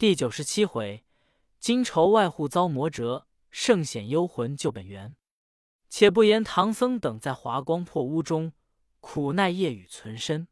[0.00, 1.04] 第九十七回，
[1.58, 5.14] 金愁外户遭魔折，圣显幽魂救本源。
[5.90, 8.54] 且不言唐僧等在华光破屋中
[9.00, 10.48] 苦耐夜雨存身，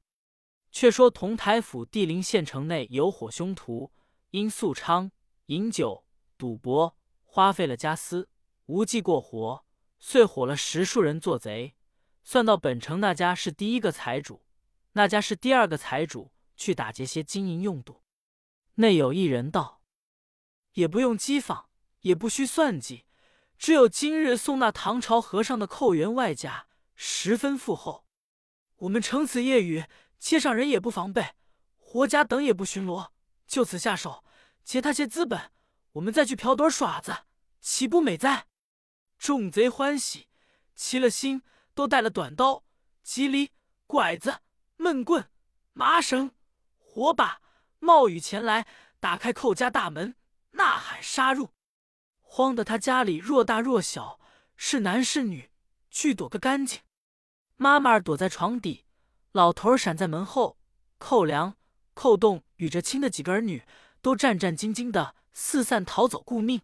[0.70, 3.90] 却说同台府地灵县城内有伙凶徒，
[4.32, 5.10] 因宿娼、
[5.46, 6.04] 饮酒、
[6.36, 6.94] 赌博，
[7.24, 8.28] 花费了家私，
[8.66, 9.64] 无计过活，
[9.98, 11.74] 遂伙了十数人做贼。
[12.22, 14.42] 算到本城那家是第一个财主，
[14.92, 18.02] 那家是第二个财主，去打劫些金银用度。
[18.80, 19.82] 内有一人道
[20.74, 21.68] ：“也不用机访，
[22.02, 23.06] 也不需算计。”
[23.58, 28.06] 只有今日送那唐朝和尚的寇员外家十分富厚，
[28.76, 29.84] 我们乘此夜雨，
[30.16, 31.34] 街上人也不防备，
[31.76, 33.08] 活家等也不巡逻，
[33.48, 34.24] 就此下手
[34.62, 35.50] 劫他些资本，
[35.94, 37.24] 我们再去嫖赌耍子，
[37.60, 38.46] 岂不美哉？
[39.18, 40.28] 众贼欢喜，
[40.76, 41.42] 齐了心，
[41.74, 42.62] 都带了短刀、
[43.02, 43.50] 吉藜、
[43.88, 44.38] 拐子、
[44.76, 45.28] 闷棍、
[45.72, 46.30] 麻绳、
[46.76, 47.40] 火把，
[47.80, 48.66] 冒雨前来，
[49.00, 50.14] 打开寇家大门，
[50.52, 51.50] 呐喊杀入。
[52.20, 54.20] 慌得他家里若大若小，
[54.56, 55.50] 是男是女，
[55.90, 56.80] 俱躲个干净。
[57.56, 58.84] 妈妈躲在床底，
[59.32, 60.58] 老头闪在门后。
[60.98, 61.56] 寇良、
[61.94, 63.64] 寇栋与着亲的几个儿女，
[64.02, 66.62] 都战战兢兢的四散逃走顾命。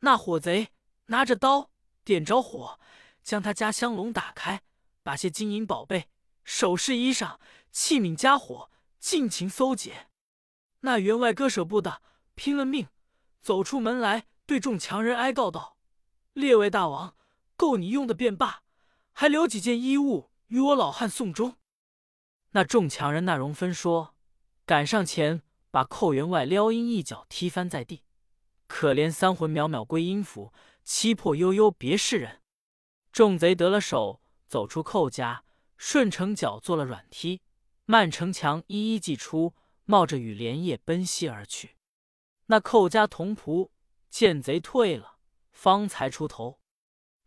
[0.00, 0.68] 那伙贼
[1.06, 1.70] 拿着刀
[2.04, 2.80] 点着火，
[3.22, 4.62] 将他家香笼打开，
[5.02, 6.08] 把些金银宝贝、
[6.42, 7.38] 首饰衣裳、
[7.70, 10.08] 器皿家伙尽情搜劫。
[10.80, 12.02] 那员外割舍不得，
[12.34, 12.88] 拼了命
[13.40, 14.26] 走出门来。
[14.46, 15.76] 对众强人哀告道
[16.34, 17.14] ：“列位大王，
[17.56, 18.62] 够你用的便罢，
[19.12, 21.56] 还留几件衣物与我老汉送终。”
[22.50, 24.16] 那众强人那容分说，
[24.66, 28.02] 赶上前把寇员外撩阴一脚踢翻在地。
[28.66, 32.40] 可怜三魂渺渺归阴府，七魄悠悠别世人。
[33.12, 35.44] 众贼得了手，走出寇家，
[35.76, 37.40] 顺城角做了软梯，
[37.84, 39.54] 漫城墙一一祭出，
[39.90, 41.76] 冒着雨连夜奔西而去。
[42.46, 43.70] 那寇家童仆。
[44.08, 45.18] 见贼退了，
[45.52, 46.58] 方才出头。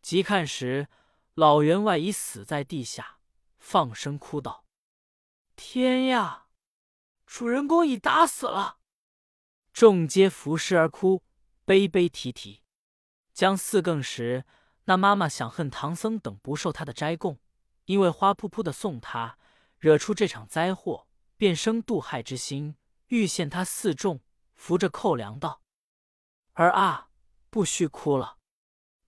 [0.01, 0.89] 急看时，
[1.33, 3.19] 老员外已死在地下，
[3.57, 4.65] 放声哭道
[5.55, 6.47] ：“天呀！
[7.25, 8.79] 主人公已打死了！”
[9.71, 11.23] 众皆伏尸而哭，
[11.63, 12.63] 悲悲啼啼。
[13.33, 14.43] 将四更时，
[14.83, 17.39] 那妈妈想恨唐僧等不受他的斋供，
[17.85, 19.37] 因为花扑扑的送他，
[19.79, 21.07] 惹出这场灾祸，
[21.43, 22.77] 便生妒害之心，
[23.07, 24.21] 欲陷他四众，
[24.55, 25.61] 扶着寇粮道。
[26.53, 27.09] 儿啊，
[27.49, 28.37] 不须哭了！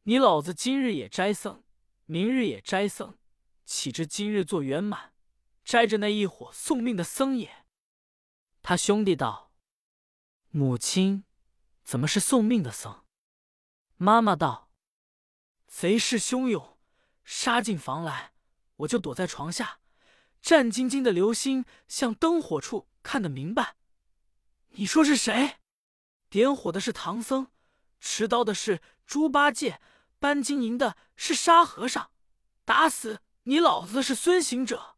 [0.03, 1.63] 你老子今日也斋僧，
[2.03, 3.17] 明日也斋僧，
[3.63, 5.13] 岂知今日做圆满，
[5.63, 7.65] 斋着那一伙送命的僧也。
[8.61, 9.53] 他兄弟道
[10.51, 11.23] ：“母亲，
[11.85, 13.05] 怎么是送命的僧？”
[13.95, 14.69] 妈妈道
[15.67, 16.77] ：“贼势汹涌，
[17.23, 18.33] 杀进房来，
[18.75, 19.79] 我就躲在床下，
[20.45, 23.77] 战兢兢的流星向灯火处看得明白。
[24.73, 25.55] 你说是谁？”
[26.29, 27.47] 点火的是唐僧，
[27.99, 29.81] 持刀的是猪八戒，
[30.19, 32.11] 搬金银的是沙和尚，
[32.63, 34.97] 打死你老子的是孙行者。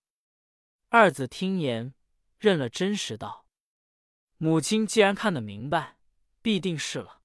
[0.90, 1.94] 二子听言，
[2.38, 3.46] 认了真实道
[4.36, 5.98] ：“母亲既然看得明白，
[6.42, 7.22] 必定是了。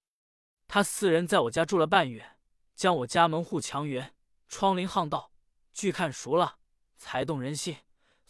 [0.68, 2.36] 他四人在我家住了半月，
[2.76, 4.14] 将我家门户墙垣、
[4.48, 5.32] 窗棂巷道
[5.72, 6.58] 俱看熟了，
[6.96, 7.78] 才动人心，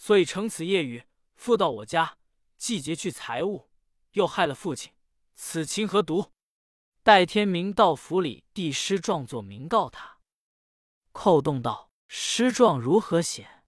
[0.03, 1.05] 所以乘此夜雨
[1.37, 2.19] 复到我家，
[2.57, 3.71] 既劫去财物，
[4.15, 4.93] 又害了父亲。”
[5.37, 6.33] 此情何独？
[7.05, 10.19] 待天明到府里递诗状作明告他。
[11.13, 13.63] 寇栋道：“诗状如何写？”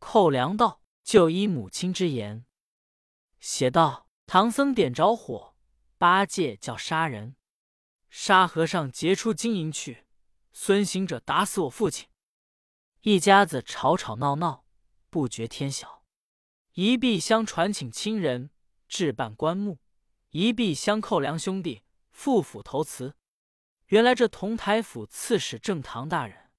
[0.00, 2.44] 寇良道：“就依母亲之言，
[3.38, 5.54] 写道：唐僧点着火，
[5.96, 7.36] 八戒叫杀人，
[8.10, 10.06] 沙和尚劫出金银去，
[10.52, 12.08] 孙行者打死我父亲，
[13.02, 14.65] 一家子吵吵闹闹，
[15.16, 16.04] 不觉天晓。
[16.74, 18.50] 一臂相传请亲人
[18.86, 19.78] 置办棺木。”
[20.28, 23.16] 一臂相扣，梁兄弟赴府投辞。
[23.86, 26.50] 原来这同台府刺史正堂大人，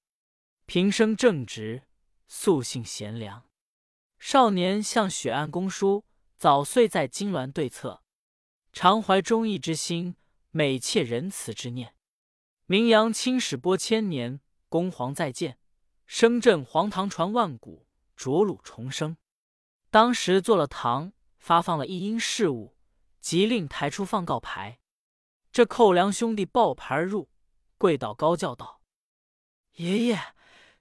[0.66, 1.84] 平生正直，
[2.26, 3.48] 素性贤良。
[4.18, 6.04] 少年向雪庵公书，
[6.36, 8.02] 早岁在金銮对策，
[8.72, 10.16] 常怀忠义之心，
[10.50, 11.94] 美切仁慈之念。
[12.66, 15.60] 名扬青史播千年，公皇再见，
[16.06, 17.86] 声震黄堂传万古，
[18.18, 19.16] 卓鲁重生。
[19.90, 22.76] 当时做了堂，发放了一应事务。
[23.20, 24.80] 即令抬出放告牌，
[25.52, 27.30] 这寇良兄弟抱牌入，
[27.76, 28.80] 跪倒高叫道
[29.74, 30.34] ：“爷爷，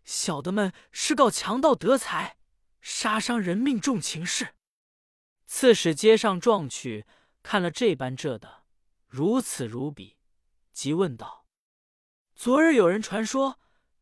[0.03, 2.37] 小的们是告强盗得财，
[2.79, 4.55] 杀伤人命，重情事。”
[5.45, 7.05] 刺史接上状去，
[7.43, 8.63] 看了这般这的，
[9.07, 10.17] 如此如彼，
[10.71, 11.45] 即问道
[12.33, 13.59] ：“昨日有人传说，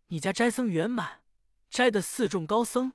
[0.08, 1.24] 你家斋僧圆满，
[1.70, 2.94] 斋的四众高僧，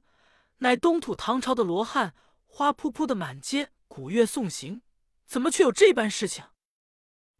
[0.60, 2.14] 乃东土唐朝的罗汉，
[2.46, 4.80] 花扑扑的满街，古乐送行。”
[5.26, 6.46] 怎么却有这般事情？”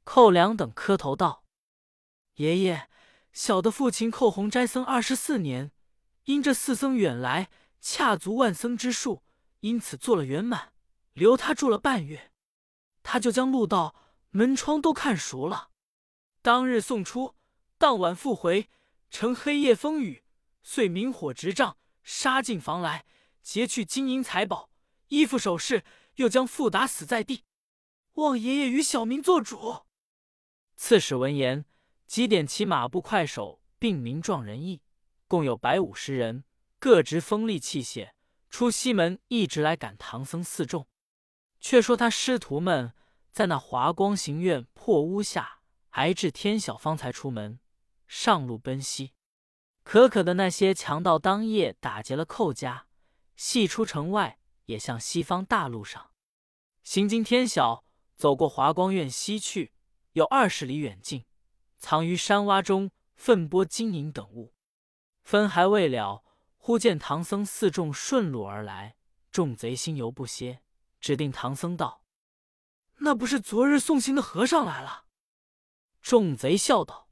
[0.05, 1.45] 寇良等磕头道
[2.37, 2.89] ：“爷爷，
[3.33, 5.73] 小的父亲寇洪斋僧二十四年，
[6.25, 7.51] 因这四僧远来，
[7.81, 9.25] 恰足万僧之数，
[9.59, 10.73] 因此做了圆满，
[11.15, 12.31] 留他住了半月，
[13.03, 13.97] 他就将路道
[14.31, 15.71] 门窗都看熟了。
[16.43, 17.35] 当日送出，
[17.77, 18.71] 当晚复回，
[19.11, 20.23] 乘黑夜风雨，
[20.63, 23.05] 遂明火执杖，杀进房来，
[23.43, 24.71] 劫去金银财宝、
[25.09, 25.85] 衣服首饰，
[26.17, 27.45] 又将父打死在地。
[28.15, 29.85] 望爷爷与小民做主。”
[30.77, 31.65] 刺史闻言，
[32.07, 34.83] 即点其马步快手，并名状人役，
[35.29, 36.45] 共有百五十人，
[36.79, 38.13] 各执锋利器械，
[38.49, 40.89] 出西门，一直来赶唐僧四众。
[41.61, 42.95] 却说他师徒们
[43.31, 45.61] 在那华光行院破屋下
[45.91, 47.61] 挨至天晓，方才出门，
[48.07, 49.13] 上路奔西。
[49.83, 52.87] 可可的那些强盗当夜打劫了寇家，
[53.37, 56.13] 系出城外，也向西方大路上
[56.83, 57.85] 行经天晓，
[58.17, 59.73] 走过华光院西去。
[60.13, 61.25] 有二十里远近，
[61.79, 64.55] 藏于山洼中，粪波金银等物。
[65.23, 66.25] 分还未了，
[66.57, 68.97] 忽见唐僧四众顺路而来，
[69.31, 70.63] 众贼心犹不歇，
[71.01, 72.03] 指定唐僧道
[72.99, 75.05] ：“那不是昨日送行的和尚来了？”
[76.03, 77.09] 众贼笑道：“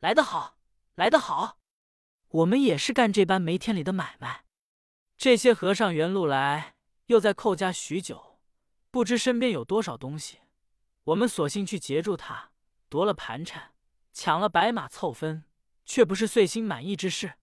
[0.00, 0.56] 来得好，
[0.94, 1.57] 来得好！
[2.28, 4.44] 我们也是干这般没天理的买卖。
[5.16, 6.74] 这些和尚原路来，
[7.06, 8.38] 又在寇家许久，
[8.90, 10.40] 不知身边有多少东西。”
[11.08, 12.50] 我们索性去截住他，
[12.90, 13.72] 夺了盘缠，
[14.12, 15.44] 抢了白马凑分，
[15.86, 17.38] 却不是遂心满意之事。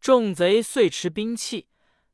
[0.00, 1.68] 众贼遂持兵器，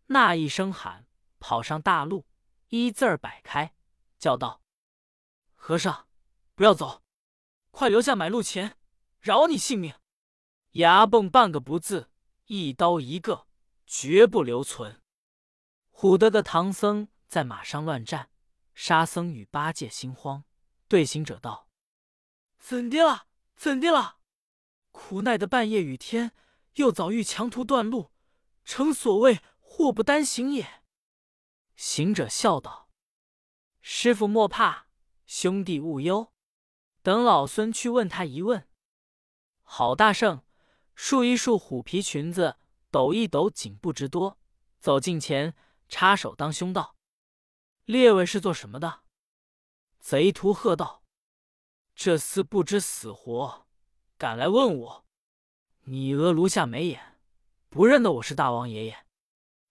[0.07, 1.07] 那一声喊，
[1.39, 2.25] 跑上大路，
[2.69, 3.75] 一字儿摆开，
[4.19, 4.63] 叫道
[5.55, 6.09] ：“和尚，
[6.55, 7.03] 不要走，
[7.71, 8.79] 快留下买路钱，
[9.21, 9.93] 饶你性命。”
[10.75, 12.11] 牙蹦半个不字，
[12.47, 13.47] 一刀一个，
[13.87, 15.01] 绝不留存。
[15.93, 18.31] 唬得个唐僧在马上乱战，
[18.75, 20.43] 沙僧与八戒心慌。
[20.89, 21.69] 对行者道
[22.59, 23.29] ：“怎的了？
[23.55, 24.19] 怎的了？
[24.91, 26.33] 苦耐的半夜雨天，
[26.75, 28.11] 又早遇强途断路，
[28.65, 30.83] 诚所谓祸不单行也。”
[31.77, 32.91] 行者笑道
[33.81, 34.89] ：“师傅莫怕，
[35.25, 36.33] 兄弟勿忧，
[37.01, 38.69] 等老孙去问他一问。”
[39.63, 40.45] 好大圣，
[40.95, 42.57] 束一束虎皮裙子，
[42.91, 44.39] 抖一抖颈部之多，
[44.79, 45.55] 走近前，
[45.89, 46.97] 插手当胸道
[47.85, 49.03] ：“列位是做什么的？”
[49.99, 51.03] 贼徒喝道
[51.97, 53.67] ：“这厮不知死活，
[54.17, 55.07] 敢来问我！
[55.87, 57.19] 你额颅下没眼，
[57.69, 59.07] 不认得我是大王爷爷？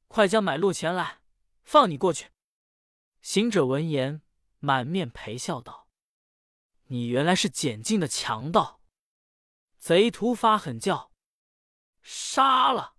[0.08, 1.22] 快将买路钱来，
[1.64, 2.32] 放你过去。”
[3.22, 4.22] 行者闻言，
[4.60, 5.88] 满面陪笑道
[6.88, 8.82] ：“你原来是捡净的强盗！”
[9.80, 11.12] 贼徒发狠叫
[12.04, 12.94] ：“杀了！”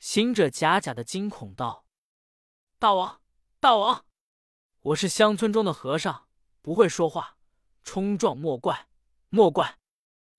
[0.00, 1.84] 行者假假的惊恐道
[2.78, 3.20] ：“大王，
[3.60, 4.06] 大王，
[4.80, 6.22] 我是乡村中的和尚。”
[6.64, 7.36] 不会说话，
[7.82, 8.88] 冲撞莫怪，
[9.28, 9.78] 莫怪。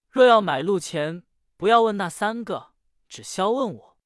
[0.10, 1.24] 若要买路钱，
[1.56, 2.74] 不要问那三个，
[3.08, 3.98] 只消问我。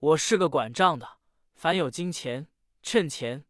[0.00, 1.20] 我是个管账的，
[1.54, 2.48] 凡有金钱、
[2.82, 3.46] 趁钱，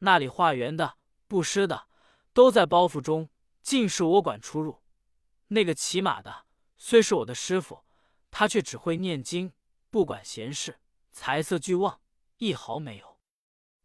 [0.00, 1.88] 那里化缘的、布施的，
[2.34, 3.30] 都在包袱中，
[3.62, 4.82] 尽是我管出入。
[5.46, 6.44] 那个骑马的
[6.76, 7.85] 虽是我的师傅，
[8.30, 9.52] 他却只会念经，
[9.90, 10.80] 不管闲事，
[11.12, 12.00] 财色俱旺，
[12.36, 13.18] 一毫没有。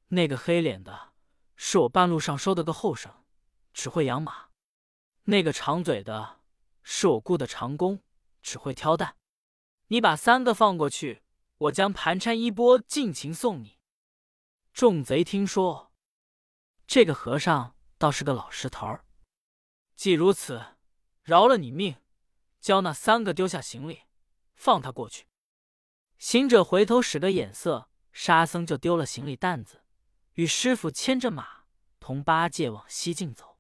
[0.09, 1.13] 那个黑脸的，
[1.55, 3.13] 是我半路上收的个后生。
[3.73, 4.49] 只会养马，
[5.23, 6.41] 那个长嘴的
[6.83, 8.03] 是我雇的长工，
[8.41, 9.15] 只会挑担。
[9.87, 11.23] 你把三个放过去，
[11.57, 13.79] 我将盘缠衣钵尽情送你。
[14.73, 15.93] 众贼听说，
[16.85, 19.05] 这个和尚倒是个老实头儿。
[19.95, 20.77] 既如此，
[21.23, 21.95] 饶了你命，
[22.59, 24.01] 教那三个丢下行李，
[24.61, 25.25] 放他过去。
[26.19, 29.81] 行者回头使个眼色，沙僧就丢了行李担子，
[30.33, 31.63] 与师傅牵着马，
[31.99, 33.57] 同八戒往西境走。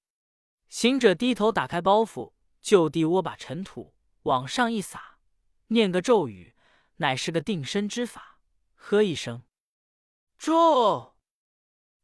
[0.69, 5.17] 行者低头打开包袱，就地窝把尘土往上一撒，
[5.69, 6.53] 念个咒语，
[6.97, 8.39] 乃是个定身之法。
[8.75, 9.41] 喝一声，
[10.37, 11.15] 咒！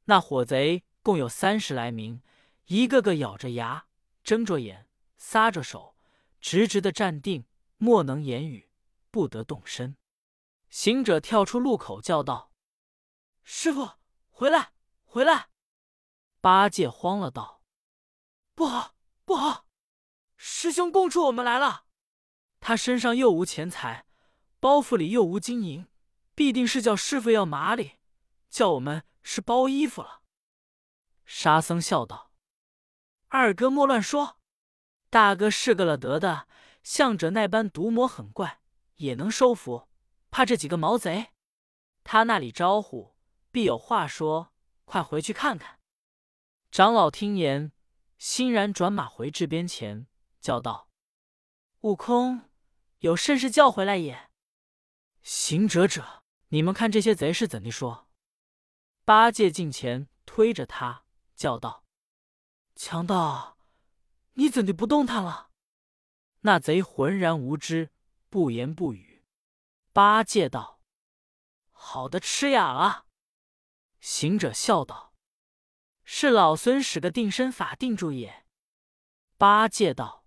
[0.06, 2.24] 那伙贼共有三十来名，
[2.66, 3.86] 一个个咬着牙，
[4.24, 4.88] 睁着眼，
[5.18, 5.96] 撒着手，
[6.42, 7.46] 直直的站定，
[7.78, 8.67] 莫能言语，
[9.18, 9.98] 不得动身。
[10.70, 12.52] 行者跳出路口，叫道
[13.42, 13.94] ：“师傅，
[14.30, 14.74] 回来，
[15.06, 15.50] 回来！”
[16.40, 17.64] 八戒慌了，道。
[18.54, 18.94] 不好，
[19.26, 19.66] 不好！
[20.36, 21.86] 师兄供出我们来了。
[22.60, 24.06] 他身上又无钱财，
[24.60, 25.88] 包袱里又无金银，
[26.36, 27.94] 必定是叫师傅要马里，
[28.52, 30.22] 叫我们是包衣服了。
[31.26, 32.32] 沙僧笑道
[33.30, 34.40] ：“二哥莫乱说，
[35.10, 36.48] 大哥是个了得的，
[36.84, 38.62] 向者那般毒魔很怪
[38.98, 39.88] 也能收服，
[40.30, 41.32] 怕这几个毛贼？
[42.04, 43.16] 他那里招呼，
[43.52, 44.54] 必有话说，
[44.86, 45.80] 快回去看看。”
[46.72, 47.72] 长老听言，
[48.18, 50.08] 欣然转马回至边前，
[50.40, 50.90] 叫道
[51.82, 52.50] ：“悟空，
[53.00, 54.30] 有甚事叫回来也？”
[55.24, 58.08] 行者者，你们看这些贼是怎地说？
[59.04, 61.84] 八戒近前推着他，叫道
[62.76, 63.58] ：“强盗，
[64.34, 65.50] 你怎地不动弹了？”
[66.42, 67.92] 那贼浑然无知，
[68.30, 69.26] 不言不语。
[69.94, 70.82] 八戒道
[71.72, 73.06] ：“好的，吃哑了。”
[74.00, 75.14] 行者笑道
[76.04, 78.46] ：“是老孙使个定身法定住也。”
[79.38, 80.26] 八戒道：“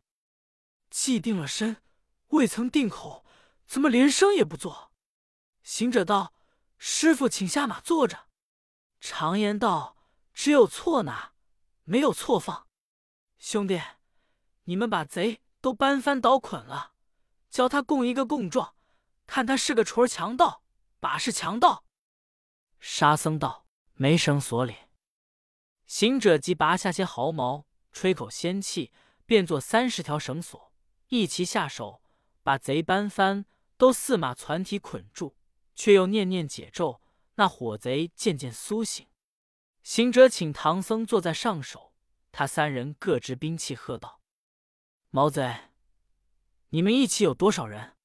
[0.91, 1.83] 既定了身，
[2.29, 3.25] 未曾定口，
[3.67, 4.93] 怎么连声也不做？”
[5.63, 6.35] 行者道
[6.79, 8.29] ：“师傅，请下马坐着。
[8.99, 9.97] 常言道，
[10.33, 11.35] 只有错拿，
[11.85, 12.69] 没有错放。
[13.39, 13.81] 兄弟，
[14.65, 16.95] 你们把贼都搬翻倒捆了，
[17.51, 18.75] 教他供一个供状，
[19.27, 20.63] 看他是个雏强盗，
[21.01, 21.85] 把是强盗。”
[22.81, 24.89] 沙僧道：“没绳索咧。”
[25.87, 28.93] 行者即拔下些毫毛，吹口仙气，
[29.27, 30.73] 变作三十条绳索，
[31.09, 32.03] 一齐下手，
[32.43, 33.45] 把贼搬翻，
[33.77, 35.37] 都四马攒体捆住。
[35.73, 37.01] 却又念念解咒，
[37.37, 39.09] 那火贼渐渐苏醒。
[39.83, 41.95] 行者请唐僧坐在上首，
[42.31, 44.21] 他三人各执兵器，喝道
[45.09, 45.70] ：“毛贼，
[46.71, 47.97] 你们一起有多少人？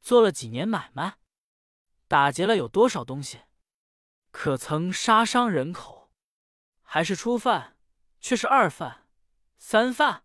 [0.00, 1.18] 做了几年买卖？
[2.06, 3.42] 打劫了有多少东西？
[4.30, 6.12] 可曾杀伤人口？
[6.82, 7.78] 还是初犯？
[8.20, 9.08] 却是二犯、
[9.56, 10.24] 三犯？”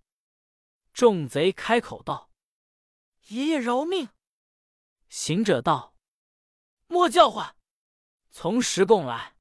[0.94, 2.32] 众贼开口道
[3.28, 4.10] ：“爷爷饶命！”
[5.08, 5.96] 行者道。
[6.88, 7.56] 莫叫唤，
[8.30, 9.38] 从实供来。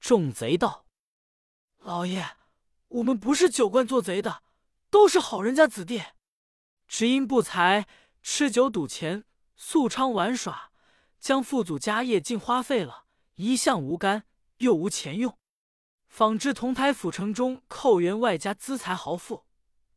[0.00, 0.86] 众贼道
[1.78, 2.36] ：“老爷，
[2.88, 4.42] 我们不是酒馆做贼的，
[4.90, 6.02] 都是好人家子弟，
[6.88, 7.86] 只因不才，
[8.22, 10.72] 吃酒赌钱，素昌玩耍，
[11.20, 13.04] 将父祖家业尽花费了，
[13.34, 14.24] 一向无干，
[14.56, 15.36] 又无钱用。
[16.08, 19.44] 仿知同台府城中寇员外家资财豪富，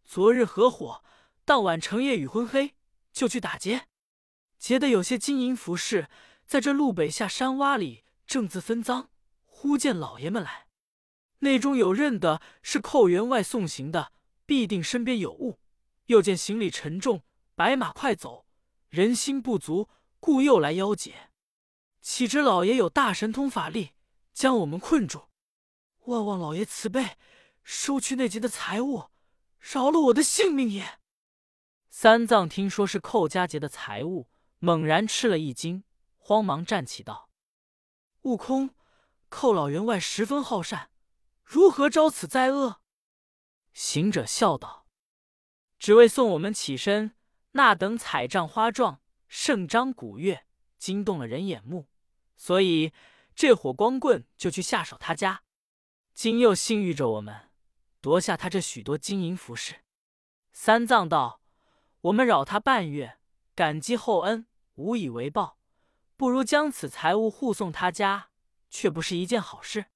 [0.04, 1.04] 昨日合伙，
[1.46, 2.76] 当晚成夜雨昏黑，
[3.14, 3.88] 就去打劫，
[4.60, 6.10] 劫得有些金银服饰。”
[6.46, 9.08] 在这路北下山洼里，正自分赃，
[9.46, 10.68] 忽见老爷们来，
[11.40, 14.12] 内中有认的是寇员外送行的，
[14.46, 15.60] 必定身边有物。
[16.06, 17.24] 又见行李沉重，
[17.56, 18.46] 白马快走，
[18.90, 19.90] 人心不足，
[20.20, 21.32] 故又来邀解。
[22.02, 23.92] 岂知老爷有大神通法力，
[24.34, 25.30] 将我们困住。
[26.06, 27.18] 万望老爷慈悲，
[27.64, 29.10] 收去那劫的财物，
[29.60, 31.00] 饶了我的性命也。
[31.90, 34.30] 三藏听说是寇家劫的财物，
[34.60, 35.84] 猛然吃了一惊。
[36.18, 37.30] 慌忙站起道
[38.24, 38.76] ：“悟空，
[39.30, 40.92] 寇老员外十分好善，
[41.44, 42.82] 如何招此灾厄？”
[43.74, 44.81] 行者笑道
[45.82, 47.16] ：“只为送我们起身，
[47.54, 50.46] 那等彩帐花状，盛张鼓乐，
[50.78, 51.90] 惊动了人眼目，
[52.38, 52.94] 所以
[53.34, 55.42] 这伙光棍就去下手他家。
[56.14, 57.50] 今又幸遇着我们，
[58.00, 59.78] 夺下他这许多金银服饰。”
[60.54, 61.42] 三藏道
[62.02, 63.18] ：“我们扰他半月，
[63.56, 64.46] 感激厚恩，
[64.76, 65.58] 无以为报。”
[66.16, 68.30] 不如将此财物护送他家，
[68.70, 69.88] 却不是一件好事。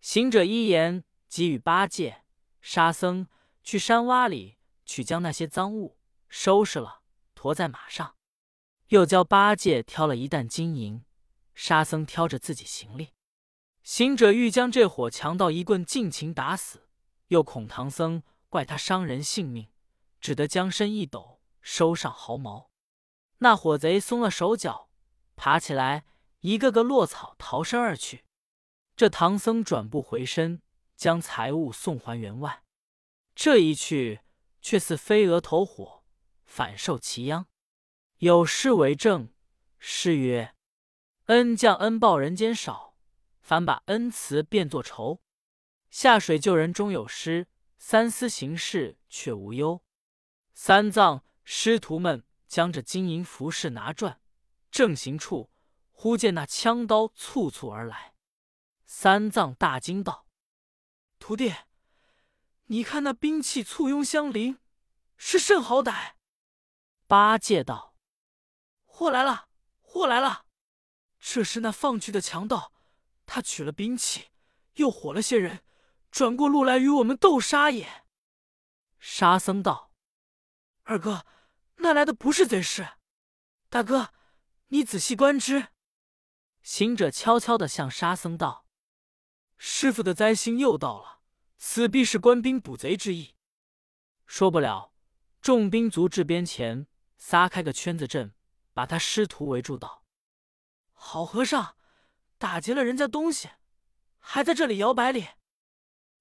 [0.00, 2.22] 行者一言，即与八戒、
[2.60, 3.26] 沙僧
[3.64, 4.58] 去山洼里
[4.92, 5.96] 取将那些赃物
[6.28, 7.00] 收拾了，
[7.34, 8.14] 驮在马上，
[8.88, 11.02] 又教八戒挑了一担金银，
[11.54, 13.14] 沙僧挑着自己行李。
[13.82, 16.90] 行者欲将这伙强盗一棍尽情打死，
[17.28, 19.70] 又恐唐僧怪他伤人性命，
[20.20, 22.70] 只得将身一抖，收上毫毛。
[23.38, 24.90] 那伙贼松了手脚。
[25.36, 26.04] 爬起来，
[26.40, 28.26] 一个个落草逃生而去。
[28.94, 30.60] 这唐僧转步回身，
[30.94, 32.62] 将财物送还员外。
[33.34, 34.20] 这一去，
[34.62, 36.04] 却似飞蛾投火，
[36.46, 37.46] 反受其殃。
[38.18, 39.34] 有诗为证：
[39.78, 40.54] 诗曰
[41.26, 42.96] ：“恩将恩报人间少，
[43.40, 45.20] 反把恩慈变作仇。
[45.90, 49.84] 下水救人终有失，三思行事却无忧。”
[50.54, 54.20] 三藏师徒们将这金银服饰拿转。
[54.70, 55.50] 正行处，
[55.90, 58.14] 忽见那枪刀簇簇而来。
[58.86, 60.26] 三藏大惊道
[61.18, 61.52] ：“徒弟，
[62.72, 64.58] 你看那兵器簇拥相邻，
[65.18, 66.14] 是甚好歹？”
[67.06, 67.94] 八戒道
[68.86, 69.50] ：“祸来了，
[69.82, 70.46] 祸来了！
[71.20, 72.72] 这是那放去的强盗，
[73.26, 74.30] 他取了兵器，
[74.76, 75.62] 又火了些人，
[76.10, 78.06] 转过路来与我们斗杀也。”
[78.98, 79.92] 沙僧道
[80.84, 81.26] ：“二哥，
[81.76, 82.88] 那来的不是贼是？
[83.68, 84.14] 大哥。”
[84.68, 85.68] 你仔细观之。
[86.62, 88.66] 行者悄悄的向沙僧道
[89.58, 91.20] ：“师傅的灾星又到了，
[91.64, 93.36] 此必是官兵捕贼之意。”
[94.26, 94.92] 说不了，
[95.40, 98.34] 众兵卒至边前，撒开个圈子阵，
[98.74, 100.04] 把他师徒围住，道
[100.92, 101.76] ：“好和尚，
[102.36, 103.48] 打劫了人家东西，
[104.18, 105.38] 还在这里摇摆咧？”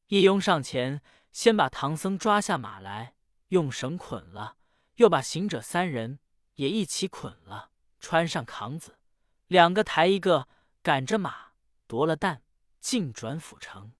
[0.10, 3.15] 一拥上前，先把唐僧抓下马来，
[3.48, 4.57] 用绳捆了，
[4.98, 6.19] 又把行者三人
[6.53, 9.00] 也一起捆了，穿上扛子，
[9.48, 10.48] 两个抬一个，
[10.83, 11.53] 赶着马
[11.88, 12.43] 夺了担，
[12.79, 13.93] 径转府城。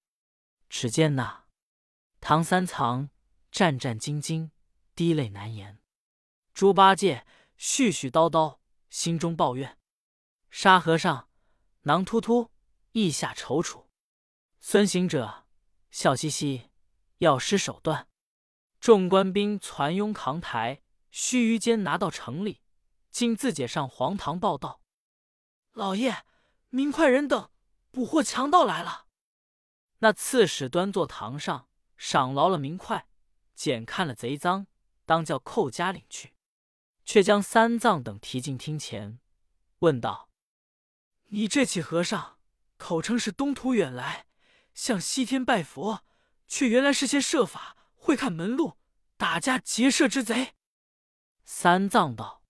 [0.71, 1.47] 只见那
[2.21, 3.09] 唐三藏
[3.51, 4.51] 战战兢兢，
[4.95, 5.79] 滴泪难言；
[6.53, 7.27] 猪八戒
[7.59, 8.59] 絮絮叨叨，
[8.89, 9.75] 心中抱怨；
[10.49, 11.27] 沙和尚
[11.81, 12.51] 囊突突，
[12.93, 13.87] 意下踌躇；
[14.61, 15.45] 孙行者
[15.89, 16.69] 笑嘻嘻，
[17.17, 18.07] 要施手段；
[18.79, 22.61] 众官兵攒拥扛抬，须臾间拿到城里，
[23.11, 24.81] 竟自解上黄堂报道
[25.73, 26.23] ：“老爷，
[26.69, 27.51] 明快人等
[27.91, 29.07] 捕获强盗来了。”
[30.03, 33.08] 那刺史端坐堂上，赏劳了明快，
[33.53, 34.65] 检看了贼赃，
[35.05, 36.34] 当叫寇家领去，
[37.05, 39.20] 却将三藏等提进厅前，
[39.79, 40.31] 问道
[41.29, 42.39] ：“你这起和尚，
[42.77, 44.25] 口称是东土远来，
[44.74, 46.03] 向西天拜佛，
[46.48, 48.79] 却原来是些设法会看门路、
[49.17, 50.55] 打家劫舍之贼。”
[51.46, 52.43] 三藏道：“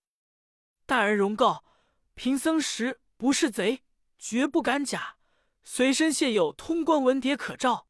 [0.86, 1.66] 大人容告，
[2.14, 3.84] 贫僧实不是贼，
[4.18, 5.18] 绝不敢假。”
[5.64, 7.86] 随身现有通关文牒可照，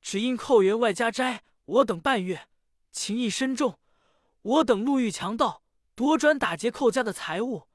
[0.00, 2.48] 只因寇员外家斋我等半月，
[2.90, 3.78] 情义深重。
[4.42, 5.62] 我等路遇强盗，
[5.94, 7.68] 夺转打劫寇家的财物，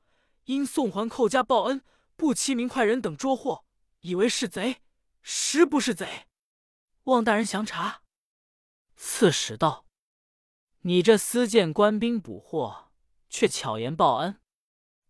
[0.45, 1.83] 因送还寇家报恩，
[2.15, 3.65] 不期明快人等捉获，
[4.01, 4.81] 以为是贼，
[5.21, 6.27] 实不是贼，
[7.03, 8.03] 望大人详查。
[8.95, 9.85] 刺史道
[10.81, 12.91] ：“你这私见官兵捕获，
[13.29, 14.39] 却巧言报恩，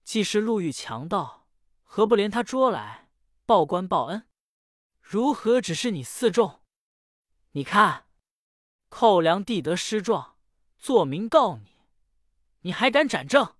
[0.03, 1.47] 既是路遇强盗，
[1.83, 3.09] 何不连他捉来？”
[3.51, 4.29] 报官报恩，
[5.01, 6.61] 如何只是你四众？
[7.51, 8.07] 你看，
[8.87, 10.37] 寇良地得失状，
[10.79, 11.81] 作明告你，
[12.61, 13.57] 你还敢斩正？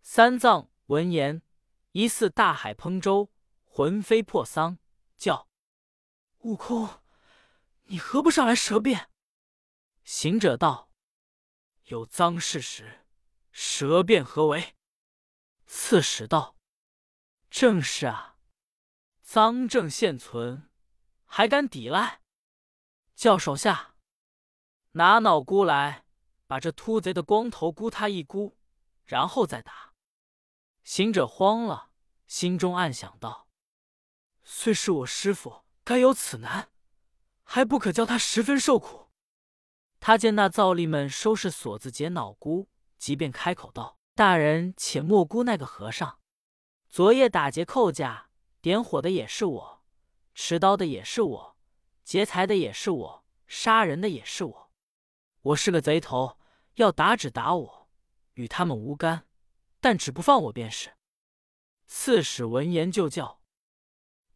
[0.00, 1.42] 三藏闻言，
[1.92, 3.30] 疑似大海烹粥，
[3.66, 4.78] 魂飞魄丧，
[5.18, 5.50] 叫
[6.38, 7.02] 悟空
[7.84, 9.10] ：“你何不上来舌辩？”
[10.02, 10.90] 行者道
[11.88, 13.04] ：“有脏事时，
[13.52, 14.74] 舌辩何为？”
[15.68, 16.56] 刺史道
[17.50, 18.30] ：“正是啊。”
[19.34, 20.70] 赃证现存，
[21.24, 22.20] 还敢抵赖？
[23.16, 23.96] 叫手下
[24.92, 26.04] 拿脑箍来，
[26.46, 28.56] 把这秃贼的光头箍他一箍，
[29.04, 29.92] 然后再打。
[30.84, 31.90] 行者慌了，
[32.28, 33.48] 心中暗想道
[34.44, 36.68] ：“虽是我师傅，该有此难，
[37.42, 39.10] 还不可叫他十分受苦。”
[39.98, 42.68] 他见那皂吏们收拾锁子解脑箍，
[42.98, 46.20] 即便开口道：“大人且莫估那个和尚，
[46.88, 48.23] 昨夜打劫寇家。”
[48.64, 49.84] 点火的也是我，
[50.32, 51.56] 持刀的也是我，
[52.02, 54.72] 劫财的也是我，杀人的也是我。
[55.42, 56.38] 我是个贼头，
[56.76, 57.90] 要打只打我，
[58.32, 59.28] 与他们无干，
[59.82, 60.94] 但只不放我便是。
[61.86, 63.42] 刺史闻言就叫：“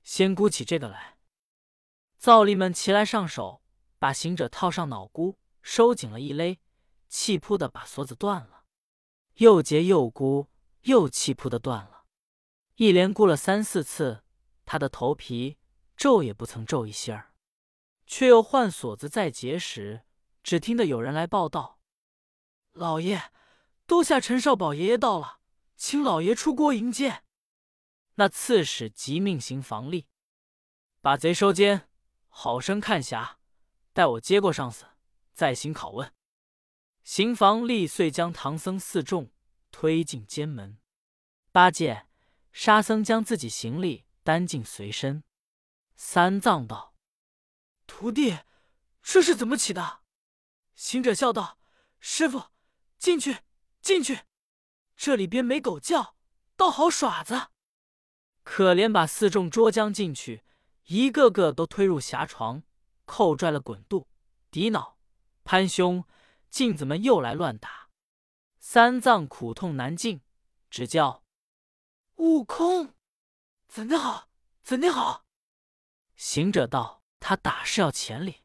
[0.05, 1.17] 先箍起这个来。”
[2.21, 3.63] 皂吏们齐来上手，
[3.99, 6.61] 把行者套上脑箍，收紧了一勒，
[7.09, 8.65] 气扑的把锁子断了，
[9.37, 10.49] 又结又箍，
[10.83, 11.98] 又气扑的断了。
[12.79, 14.23] 一连箍了三四次，
[14.65, 15.59] 他的头皮
[15.97, 17.35] 皱也不曾皱一些儿，
[18.07, 20.05] 却又换锁子再结时，
[20.45, 21.81] 只听得有人来报道
[22.75, 23.33] ：“老爷，
[23.85, 25.41] 都下陈少宝爷爷到了，
[25.77, 27.25] 请老爷出郭迎接。”
[28.15, 30.05] 那刺史即命行房吏
[31.01, 31.89] 把贼收监，
[32.29, 33.41] 好生看辖，
[33.93, 34.87] 待我接过上司，
[35.35, 36.15] 再行拷问。
[37.03, 39.33] 刑房吏遂将唐僧四众
[39.73, 40.79] 推进监门，
[41.51, 42.05] 八戒。
[42.53, 45.23] 沙僧将自己行李担进随身。
[45.95, 46.95] 三藏道
[47.87, 48.39] ：“徒弟，
[49.03, 50.01] 这是怎么起的？”
[50.75, 51.59] 行者笑道
[51.99, 52.51] ：“师傅，
[52.99, 53.39] 进去，
[53.81, 54.21] 进去，
[54.97, 56.17] 这里边没狗叫，
[56.57, 57.49] 倒好耍子。”
[58.45, 60.45] 可怜把四众捉将进去，
[60.85, 62.63] 一个个都推入狭床，
[63.05, 64.09] 扣拽了滚肚、
[64.51, 64.99] 抵脑、
[65.45, 66.05] 攀胸，
[66.49, 67.91] 镜子们又来乱打。
[68.59, 70.23] 三藏苦痛难禁，
[70.71, 71.25] 只叫。
[72.19, 72.95] 悟空，
[73.69, 74.29] 怎的好？
[74.65, 75.25] 怎的好？
[76.17, 78.43] 行者道：“他打是要钱哩。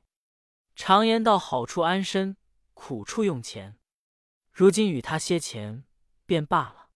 [0.75, 2.37] 常言道，好处安身，
[2.75, 3.79] 苦处用钱。
[4.51, 5.85] 如今与他些钱，
[6.27, 6.91] 便罢了。”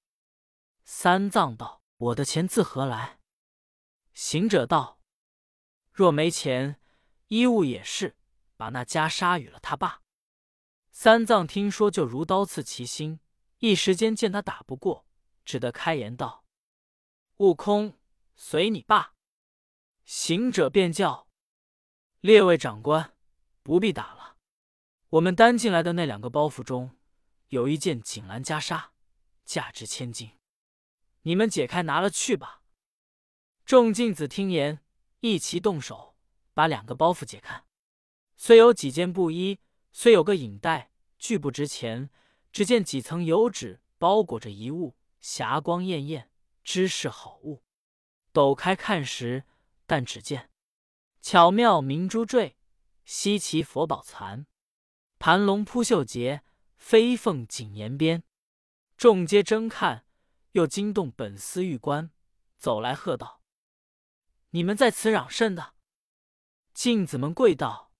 [0.85, 3.19] 三藏道：“我的钱自何来？”
[4.13, 4.99] 行者道
[5.91, 6.79] ：“若没钱，
[7.29, 8.15] 衣物也是，
[8.55, 10.03] 把那袈裟与了他罢。”
[10.93, 13.19] 三藏听说，就如刀刺其心，
[13.57, 15.07] 一时间见他打不过，
[15.43, 16.43] 只得开言道。
[17.37, 17.93] 悟空，
[18.35, 19.13] 随你罢。
[20.05, 21.27] 行者便叫
[22.19, 23.13] 列位长官，
[23.61, 24.37] 不必打了。
[25.09, 26.97] 我们担进来的那两个包袱中，
[27.49, 28.85] 有一件锦兰袈裟，
[29.45, 30.31] 价值千金，
[31.21, 32.63] 你们解开拿了去吧。
[33.63, 34.79] 众弟子听言，
[35.19, 36.15] 一齐动手，
[36.55, 37.65] 把两个包袱解开。
[38.35, 39.59] 虽有几件布衣，
[39.91, 42.09] 虽有个影带，俱不值钱。
[42.51, 46.31] 只见几层油纸包裹着一物，霞光艳艳，
[46.67, 47.63] 知是好物。
[48.33, 49.45] 抖开看时，
[49.85, 50.51] 但只见
[51.21, 52.57] 巧妙明珠坠，
[53.05, 54.45] 稀奇佛宝残，
[55.17, 56.43] 盘龙铺绣结，
[56.75, 58.25] 飞凤锦沿边。
[58.97, 60.05] 众皆争看，
[60.51, 62.11] 又惊动本司玉官，
[62.57, 63.41] 走来喝道
[64.51, 65.73] ：“你们在此嚷甚的？”
[66.75, 67.93] 镜子们跪道：“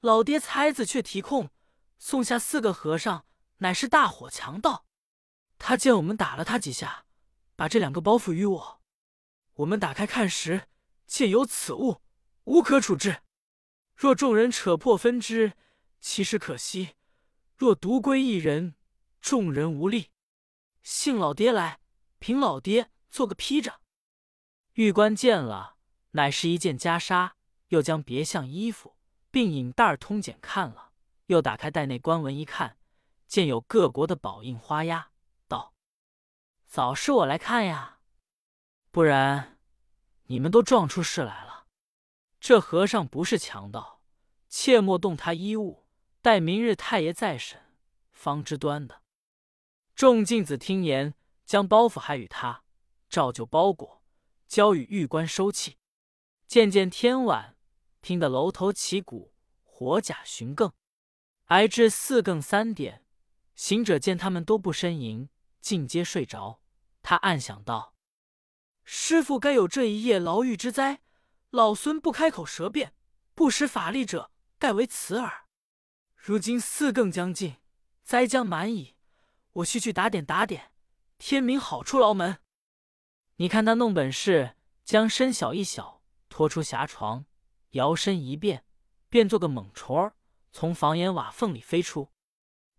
[0.00, 1.50] 老爹猜子却提控，
[1.98, 3.26] 送下四个和尚。”
[3.58, 4.86] 乃是大火强盗，
[5.58, 7.06] 他见我们打了他几下，
[7.56, 8.82] 把这两个包袱与我。
[9.54, 10.68] 我们打开看时，
[11.06, 12.02] 见有此物，
[12.44, 13.22] 无可处置。
[13.94, 15.52] 若众人扯破分之，
[16.00, 16.96] 其实可惜；
[17.56, 18.74] 若独归一人，
[19.20, 20.10] 众人无力。
[20.82, 21.80] 幸老爹来，
[22.18, 23.80] 凭老爹做个披着。
[24.72, 25.76] 玉官见了，
[26.10, 27.30] 乃是一件袈裟，
[27.68, 28.96] 又将别项衣服
[29.30, 30.90] 并引袋通检看了，
[31.26, 32.76] 又打开袋内官文一看。
[33.28, 35.12] 见有各国的宝印花押
[36.74, 38.00] ，：“早是我来看呀，
[38.90, 39.60] 不然
[40.24, 41.68] 你们都撞出事来了。
[42.40, 44.02] 这和尚不是强盗，
[44.48, 45.86] 切莫动他衣物，
[46.20, 47.60] 待明日太爷再审，
[48.10, 49.02] 方知端的。”
[49.94, 52.64] 众镜子听言，将包袱还与他，
[53.08, 54.02] 照旧包裹，
[54.48, 55.78] 交与玉官收起。
[56.48, 57.56] 渐渐天晚，
[58.02, 59.32] 听得楼头起鼓，
[59.62, 60.72] 火甲巡更，
[61.44, 63.04] 挨至四更三点。
[63.54, 65.28] 行者见他们都不呻吟，
[65.60, 66.62] 尽皆睡着。
[67.04, 67.94] 他暗想道
[68.82, 71.02] ：“师傅该有这一夜牢狱之灾，
[71.50, 72.94] 老孙不开口舌辩，
[73.34, 75.44] 不使法力者，盖为此耳。
[76.16, 77.58] 如今四更将近，
[78.02, 78.96] 灾将满矣，
[79.52, 80.72] 我须去打点打点，
[81.18, 82.38] 天明好出牢门。
[83.36, 87.26] 你看他弄本事，将身小一小拖出狭床，
[87.72, 88.64] 摇身一变，
[89.10, 90.16] 变做个猛虫儿，
[90.52, 92.10] 从房檐瓦缝里飞出。”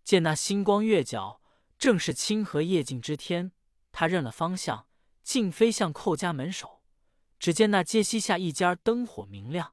[0.02, 1.40] 见那星光月角，
[1.78, 3.52] 正是清河夜静之天。
[3.98, 4.86] 他认了方向，
[5.22, 6.82] 竟飞向寇家门首。
[7.38, 9.72] 只见那街西下一家灯火明亮，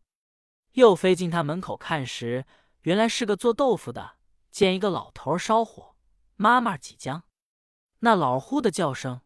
[0.72, 2.46] 又飞进他门口看时，
[2.84, 4.16] 原来是个做豆腐的。
[4.50, 5.98] 见一个老头烧火，
[6.38, 7.24] 妈妈几将。
[8.00, 9.20] 那老呼的叫声：“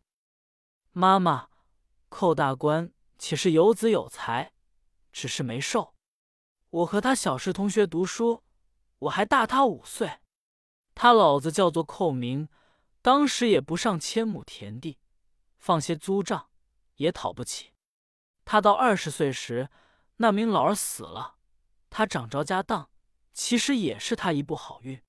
[0.94, 1.50] 妈妈，
[2.10, 4.52] 寇大官且是有子有才，
[5.12, 5.94] 只是没寿。
[6.72, 8.42] 我和他小时同学读书，
[8.98, 10.22] 我还大他五岁。”
[10.96, 12.50] 他老子叫做寇明，
[13.08, 15.00] 当时也不上千亩田地，
[15.60, 16.50] 放些租账
[16.98, 17.72] 也讨不起。
[18.44, 19.70] 他到二十岁时，
[20.18, 21.38] 那名老儿死了，
[21.90, 22.90] 他掌着家当，
[23.32, 25.02] 其实也是他一步好运，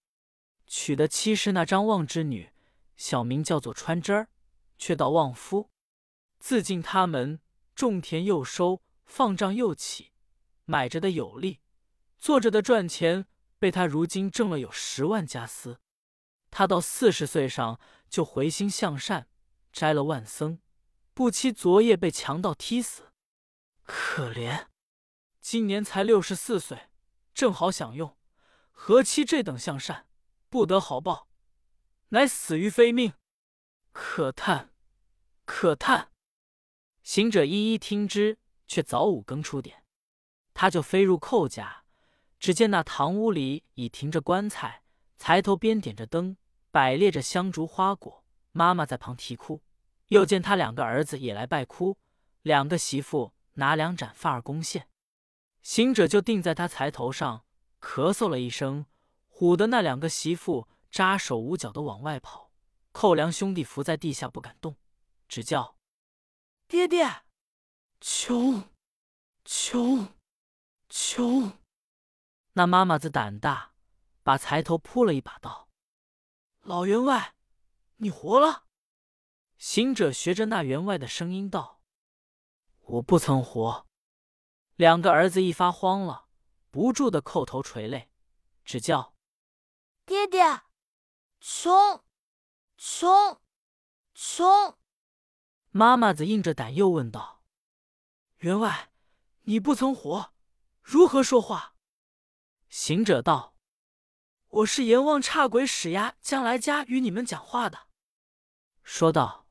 [0.68, 2.52] 娶的妻是那张望之女，
[2.96, 4.28] 小名叫做穿针儿，
[4.78, 5.68] 却到望夫。
[6.38, 7.40] 自进他门，
[7.74, 10.12] 种田又收，放账又起，
[10.66, 11.58] 买着的有利，
[12.16, 13.26] 做着的赚钱。
[13.58, 15.80] 被他如今挣了有十万家私，
[16.50, 19.28] 他到四十岁上就回心向善，
[19.72, 20.60] 摘了万僧，
[21.14, 23.12] 不期昨夜被强盗踢死，
[23.82, 24.66] 可怜。
[25.40, 26.90] 今年才六十四岁，
[27.32, 28.16] 正好享用，
[28.70, 30.06] 何期这等向善，
[30.48, 31.28] 不得好报，
[32.08, 33.14] 乃死于非命，
[33.92, 34.72] 可叹，
[35.44, 36.10] 可叹。
[37.02, 39.84] 行者一一听之，却早五更出点，
[40.52, 41.84] 他就飞入寇家。
[42.38, 44.84] 只见那堂屋里已停着棺材，
[45.18, 46.36] 柴头边点着灯，
[46.70, 48.24] 摆列着香烛花果。
[48.52, 49.62] 妈妈在旁啼哭，
[50.08, 51.98] 又见他两个儿子也来拜哭，
[52.42, 54.88] 两个媳妇拿两盏发儿弓线。
[55.62, 57.44] 行者就定在他柴头上，
[57.80, 58.86] 咳嗽了一声，
[59.30, 62.50] 唬得那两个媳妇扎手捂脚的往外跑。
[62.92, 64.76] 寇良兄弟伏在地下不敢动，
[65.28, 65.76] 只叫
[66.66, 67.22] 爹爹，
[68.00, 68.64] 穷，
[69.44, 70.08] 穷，
[70.88, 71.52] 穷。
[72.54, 73.72] 那妈妈子胆大，
[74.28, 75.70] 把财头扑了一把，道
[76.60, 77.34] ：“老员外，
[77.96, 78.66] 你活了。”
[79.56, 81.80] 行者学着那员外的声音道
[82.84, 83.86] ：“我不曾活。”
[84.76, 86.28] 两个儿子一发慌了，
[86.70, 88.10] 不住的叩头垂泪，
[88.66, 89.14] 只叫
[90.04, 90.42] ：“爹爹，
[91.40, 92.04] 穷，
[92.76, 93.40] 穷，
[94.12, 94.78] 穷。”
[95.72, 97.42] 妈妈子硬着胆又问道
[98.44, 98.92] ：“员外，
[99.44, 100.34] 你不曾活，
[100.82, 101.76] 如何说话？”
[102.68, 103.54] 行者道
[104.48, 107.88] ：“我是阎王差鬼使丫将来家与你们讲话的。”
[108.82, 109.46] 说道：“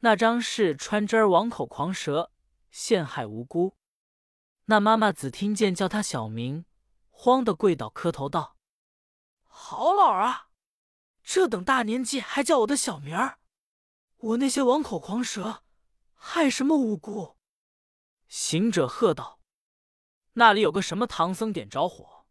[0.00, 2.30] 那张氏穿针儿王口狂蛇，
[2.70, 3.76] 陷害无辜。”
[4.66, 6.64] 那妈妈子听见叫他小名，
[7.10, 8.56] 慌得跪倒磕头道
[9.42, 10.50] ：“好老啊，
[11.22, 13.38] 这等大年纪还叫我的小名儿，
[14.18, 15.64] 我那些王口狂蛇
[16.14, 17.36] 害什么无辜？”
[18.28, 19.40] 行者喝道
[20.34, 22.26] ：“那里有个什么唐僧点着火？”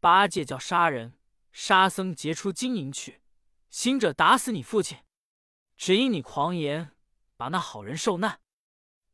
[0.00, 1.18] 八戒叫杀人，
[1.52, 3.20] 沙僧劫出金银去，
[3.68, 4.98] 行者打死你父亲，
[5.76, 6.92] 只因你狂言，
[7.36, 8.40] 把那好人受难。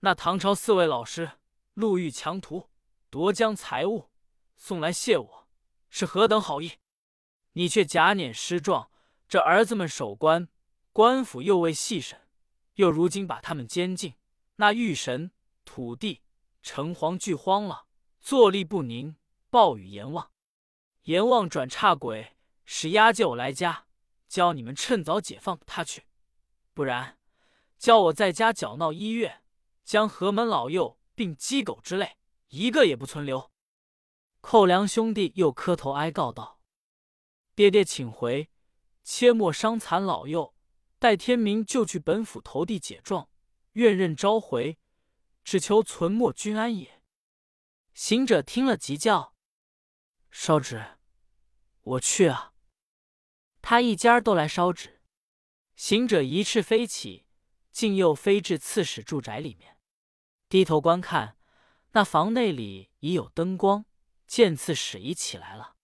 [0.00, 1.38] 那唐朝四位老师
[1.74, 2.70] 路遇强徒，
[3.10, 4.10] 夺将财物
[4.56, 5.48] 送来谢我，
[5.88, 6.72] 是何等好意？
[7.52, 8.90] 你却假捻失状，
[9.26, 10.48] 这儿子们守关，
[10.92, 12.28] 官府又未细审，
[12.74, 14.14] 又如今把他们监禁，
[14.56, 15.30] 那玉神、
[15.64, 16.22] 土地、
[16.62, 17.86] 城隍俱慌了，
[18.20, 19.16] 坐立不宁，
[19.48, 20.30] 暴雨阎王。
[21.06, 23.86] 阎王转差鬼，使押解我来家，
[24.28, 26.04] 教你们趁早解放他去，
[26.74, 27.16] 不然
[27.78, 29.44] 叫我在家搅闹医院，
[29.84, 32.16] 将何门老幼并鸡狗之类
[32.48, 33.52] 一个也不存留。
[34.40, 36.60] 寇良兄弟又磕头哀告道。
[37.54, 38.50] 爹爹，请回，
[39.04, 40.56] 切莫伤残老幼。
[40.98, 43.28] 待天明就去本府投递解状，
[43.74, 44.78] 愿任召回，
[45.44, 47.00] 只求存没君安也。
[47.94, 49.34] 行者听了，急叫
[50.32, 50.95] ：“烧纸！
[51.86, 52.52] 我去啊！”
[53.62, 55.00] 他一家都来烧纸。
[55.76, 57.26] 行者一翅飞起，
[57.70, 59.76] 竟又飞至刺史住宅里面，
[60.48, 61.36] 低头观看，
[61.92, 63.84] 那房内里已有灯光，
[64.26, 65.74] 见刺史已起来了。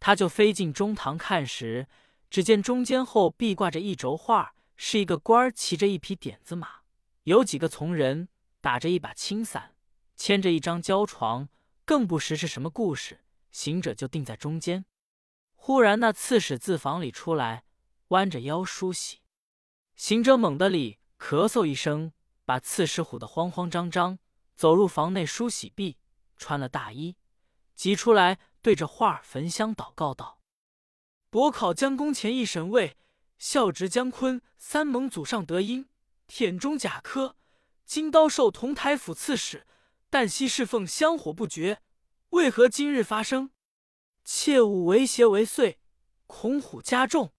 [0.00, 1.86] 他就飞进中堂看时，
[2.28, 6.80] 只见中间后壁挂着一轴画，是一个官儿骑着一匹点子马，
[7.22, 8.28] 有几个从人
[8.60, 9.76] 打着一把青伞，
[10.16, 11.48] 牵着一张胶床，
[11.84, 13.20] 更不识是什么故事。
[13.52, 14.84] 行者就定在中间。
[15.62, 17.64] 忽然那刺史自房里出来，
[18.08, 19.18] 弯着腰梳洗。
[19.94, 22.14] 行者猛地里咳嗽一声，
[22.46, 24.18] 把刺史唬得慌慌张张，
[24.56, 25.98] 走入房内梳洗毕，
[26.38, 27.14] 穿了大衣，
[27.74, 28.38] 急出来。
[28.62, 30.40] 对着画焚香祷告道
[31.30, 32.96] ：“博考将功前一神位，
[33.38, 35.88] 孝直姜昆三盟祖上得因，
[36.28, 37.36] 忝中甲科，
[37.84, 39.66] 金刀授同台府刺史，
[40.08, 41.82] 但惜侍奉香火不绝，
[42.30, 43.50] 为何今日发生？
[44.24, 45.76] 切勿为邪为祟，
[46.26, 47.32] 恐虎加重。”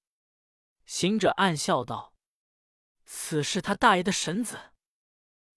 [0.86, 2.14] 行者暗笑道
[3.06, 4.72] ：“此是他大爷的神子。”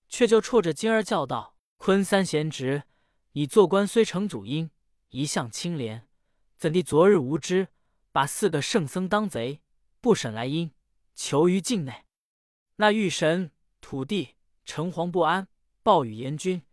[0.09, 2.85] 却就冲着金儿叫道：“昆三贤侄，
[3.33, 4.71] 你做官虽成祖荫。”
[5.11, 6.09] 一向清廉，
[6.57, 7.69] 怎地昨日无知，
[8.11, 9.63] 把四个圣僧当贼，
[10.01, 10.75] 不审来因，
[11.15, 12.05] 囚于境内？
[12.77, 14.35] 那玉神、土地、
[14.65, 15.47] 城隍不安，
[15.85, 16.67] 报与阎君。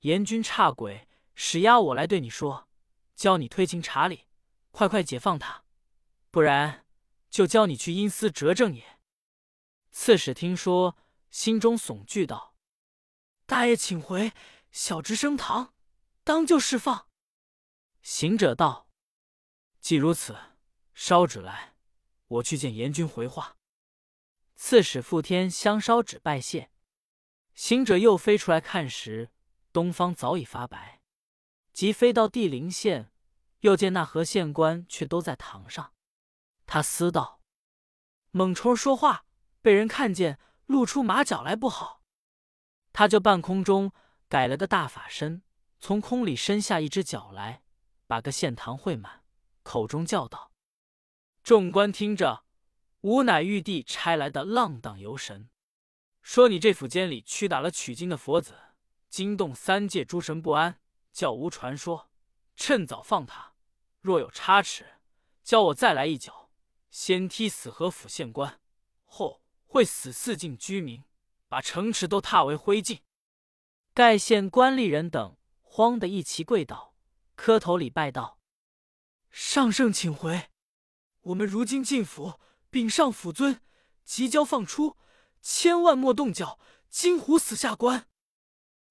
[0.00, 2.68] 阎君差鬼，使押我来对你说，
[3.14, 4.26] 教你推情查理，
[4.70, 5.64] 快快解放他，
[6.30, 6.84] 不然
[7.30, 8.98] 就教你去阴司折正也。
[9.90, 10.96] 刺史听说，
[11.30, 12.56] 心中悚惧道
[13.46, 14.32] ：“大爷请回，
[14.72, 15.74] 小侄升堂，
[16.24, 17.08] 当就释放。”
[18.02, 18.88] 行者道
[19.80, 20.36] ：“既如此，
[20.94, 21.74] 烧纸来，
[22.26, 23.56] 我去见阎君回话。”
[24.56, 26.70] 刺史傅天香烧纸拜谢。
[27.54, 29.30] 行者又飞出来看时，
[29.72, 30.93] 东方早已发白。
[31.74, 33.10] 即飞到地灵县，
[33.60, 35.92] 又见那何县官却都在堂上。
[36.64, 37.42] 他思道
[38.30, 39.26] ：“猛虫说话，
[39.60, 42.00] 被人看见，露出马脚来不好。”
[42.94, 43.92] 他就半空中
[44.28, 45.42] 改了个大法身，
[45.80, 47.62] 从空里伸下一只脚来。
[48.06, 49.24] 把个县堂会满，
[49.62, 50.52] 口中叫道
[51.42, 52.44] ：“众官听着，
[53.00, 55.48] 吾乃玉帝差来的浪荡游神，
[56.22, 58.54] 说你这府监里屈打了取经的佛子，
[59.08, 60.78] 惊动三界诸神不安，
[61.14, 62.10] 叫吾传说，
[62.56, 63.54] 趁早放他。
[64.00, 64.96] 若有差池，
[65.44, 66.50] 教我再来一脚，
[66.90, 68.60] 先踢死河府县官，
[69.04, 71.04] 后会死四境居民，
[71.48, 73.00] 把城池都踏为灰烬。”
[73.94, 76.96] 盖县官吏人等慌得一齐跪倒。
[77.36, 78.40] 磕头礼拜道
[79.30, 80.50] ：“上圣请回，
[81.22, 83.60] 我们如今进府禀上府尊，
[84.04, 84.96] 即将放出，
[85.40, 88.08] 千万莫动脚，金虎死下关。”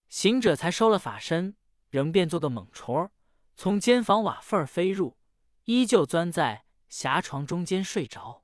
[0.07, 1.55] 行者才收了法身，
[1.93, 3.11] 仍变做个猛虫儿，
[3.55, 5.15] 从间房瓦缝儿飞入，
[5.65, 8.43] 依旧钻在狭床中间睡着。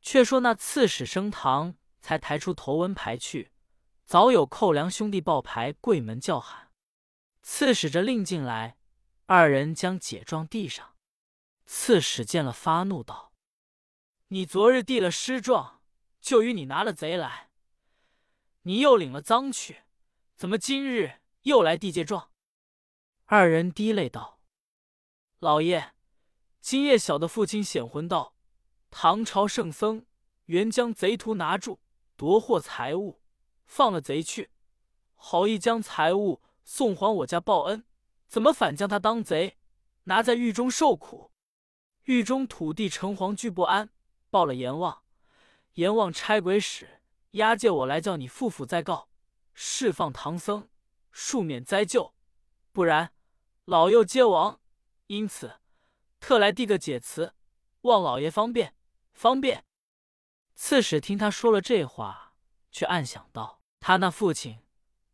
[0.00, 3.52] 却说那刺史升堂，才抬出头文牌去，
[4.06, 6.70] 早有寇良兄弟报牌跪门叫喊，
[7.42, 8.78] 刺史着令进来。
[9.26, 10.96] 二人将解状递上，
[11.66, 13.34] 刺史见了，发怒道
[14.28, 15.82] ：“你昨日递了尸状，
[16.22, 17.50] 就与你拿了贼来，
[18.62, 19.82] 你又领了赃去，
[20.34, 22.28] 怎么今日又来递借状？”
[23.32, 24.40] 二人滴泪道
[25.38, 25.92] ：“老爷，
[26.60, 28.34] 今夜小的父亲显魂道，
[28.90, 30.04] 唐朝圣僧
[30.46, 31.78] 原将贼徒拿住，
[32.16, 33.20] 夺获财物，
[33.64, 34.50] 放了贼去，
[35.14, 37.84] 好意将财物送还我家报恩。”
[38.26, 39.58] 怎么反将他当贼，
[40.04, 41.30] 拿在狱中受苦？
[42.06, 43.90] 狱中土地城隍俱不安，
[44.28, 45.04] 报了阎王。
[45.74, 47.00] 阎王差鬼使
[47.32, 49.08] 押解我来，叫你父父再告，
[49.54, 50.68] 释放唐僧，
[51.14, 52.16] 恕免灾咎。
[52.72, 53.12] 不然，
[53.70, 54.58] 老幼皆亡。
[55.06, 55.60] 因此，
[56.18, 57.34] 特来递个解词，
[57.82, 58.74] 望老爷方便
[59.12, 59.64] 方便。”
[60.56, 62.34] 刺史听他说了这话，
[62.72, 64.58] 却暗想道：“他那父亲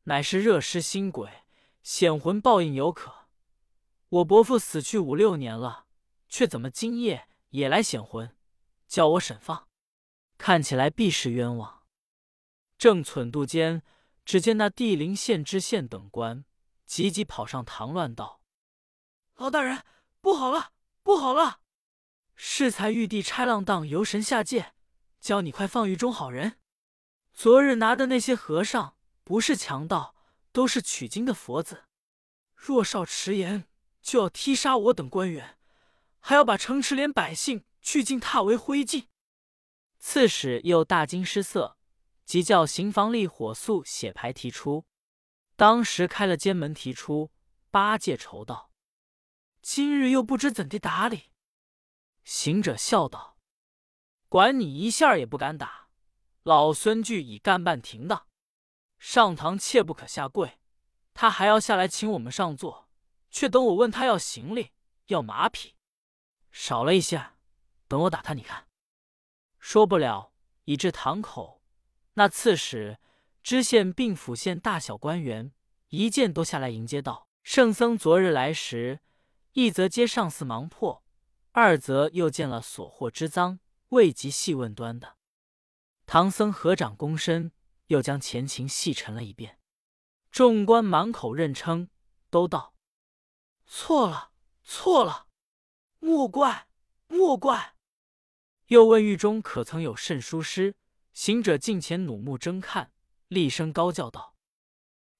[0.04, 1.44] 乃是热尸心鬼，
[1.82, 3.26] 显魂报应有可。
[4.08, 5.84] 我伯父死去五六年了，
[6.26, 8.34] 却怎么今夜也来显魂，
[8.88, 9.68] 叫我审放？
[10.38, 11.82] 看起来必是冤枉。”
[12.78, 13.82] 正忖度间，
[14.24, 16.46] 只见那地灵县知县等官
[16.86, 18.40] 急急跑上堂，乱道
[19.36, 19.82] ：“老大人，
[20.20, 20.72] 不好了，
[21.02, 21.60] 不好了！
[22.34, 24.72] 适才玉帝差浪荡游神下界。”
[25.18, 26.60] 叫你快放狱中好人！
[27.32, 30.14] 昨日拿的那些和尚不是强盗，
[30.52, 31.86] 都是取经的佛子。
[32.54, 33.66] 若少迟延，
[34.00, 35.58] 就要踢杀我等官员，
[36.20, 39.06] 还要把城池连百姓俱尽踏为灰烬。
[39.98, 41.76] 刺史又大惊失色，
[42.24, 44.86] 即叫刑房吏火速写牌提出。
[45.56, 47.32] 当时开了监门，提出
[47.72, 48.70] 八戒愁道
[49.68, 51.32] ：“今日又不知怎地打理。”
[52.22, 53.36] 行者笑道。
[54.28, 55.88] 管你一下也不敢打，
[56.44, 58.28] 老孙俱已干半停当，
[59.00, 60.60] 上堂切不可下跪。
[61.14, 62.88] 他还要下来请我们上座，
[63.28, 64.70] 却等我问他要行李，
[65.06, 65.74] 要马匹，
[66.52, 67.32] 少了一些，
[67.88, 68.68] 等我打他，你看。
[69.58, 70.32] 说不了，
[70.66, 71.60] 已至堂口，
[72.14, 73.00] 那刺史、
[73.42, 75.52] 知县并府县大小官员
[75.88, 79.00] 一见都下来迎接道：“圣僧昨日来时，
[79.56, 81.02] 一则接上司忙破，
[81.52, 83.58] 二则又见了所获之赃。”
[83.90, 85.16] 未及细问端的，
[86.04, 87.52] 唐僧合掌躬身，
[87.86, 89.60] 又将前情细陈了一遍。
[90.30, 91.88] 众官满口认称，
[92.28, 92.74] 都道
[93.64, 95.28] 错了，错了，
[96.00, 96.66] 莫怪，
[97.06, 97.76] 莫怪。
[98.66, 100.74] 又问狱中可曾有甚书师？
[101.12, 102.92] 行者近前怒目睁看，
[103.28, 104.34] 厉声高叫道：“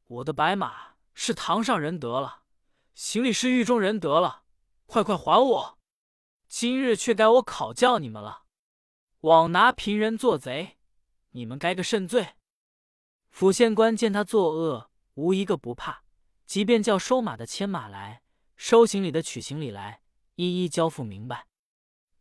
[0.08, 2.42] 我的白马是堂上人得了，
[2.96, 4.44] 行李是狱中人得了，
[4.86, 5.78] 快快还我！
[6.48, 8.44] 今日却该我考教你们了。”
[9.20, 10.78] 枉拿平人做贼，
[11.32, 12.36] 你们该个甚罪？
[13.28, 16.04] 府县官见他作恶，无一个不怕，
[16.46, 18.22] 即便叫收马的牵马来，
[18.56, 20.00] 收行李的取行李来，
[20.36, 21.48] 一一交付明白。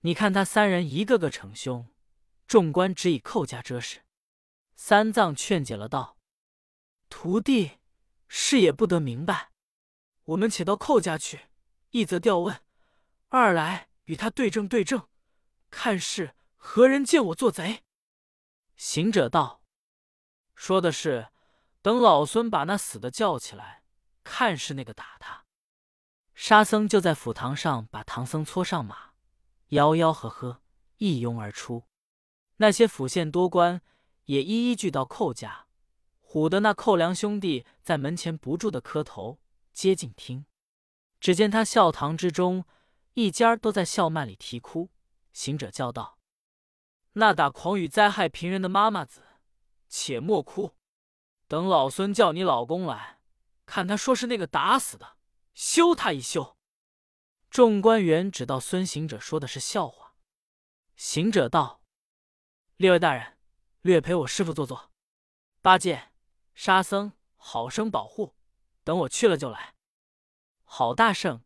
[0.02, 1.88] 你看他三人一个个逞凶，
[2.48, 4.02] 众官只以寇家遮事。
[4.76, 6.18] 三藏劝解了道
[7.08, 7.80] ：“徒弟，
[8.28, 9.52] 事也不得明白，
[10.26, 11.48] 我们且到寇家去，
[11.92, 12.62] 一则调问，
[13.30, 15.08] 二来与他对证对证，
[15.70, 16.36] 看是。”
[16.68, 17.84] 何人见我做贼？
[18.76, 19.62] 行者道
[20.56, 21.28] ：“说的是，
[21.84, 23.84] 等老孙把那死的叫起来，
[24.24, 25.46] 看是那个打他。”
[26.34, 29.12] 沙僧就在府堂上把唐僧搓上马，
[29.70, 30.64] 吆吆喝喝，
[30.98, 31.84] 一拥而出。
[32.58, 33.84] 那些府县多官
[34.24, 35.68] 也一一聚到寇家，
[36.28, 39.40] 唬得那寇良兄弟在门前不住的磕头
[39.76, 40.46] 接近听。
[41.20, 42.66] 只见他笑堂之中，
[43.14, 44.90] 一家都在笑幔里啼哭。
[45.34, 46.18] 行者叫道。
[47.14, 49.22] 那打狂语灾害平人的妈妈子，
[49.90, 50.76] 且莫哭，
[51.48, 53.20] 等老孙叫你老公来
[53.66, 55.18] 看，他说是那个打死的，
[55.54, 56.58] 休他一休。
[57.50, 60.16] 众官员只道孙行者说的是笑话。
[60.96, 61.82] 行者道
[62.78, 63.38] ：“列位大人，
[63.82, 64.92] 略陪我师傅坐坐。
[65.62, 66.12] 八戒、
[66.54, 68.36] 沙僧，好生保护，
[68.86, 69.76] 等我去了就来。”
[70.64, 71.44] 好大圣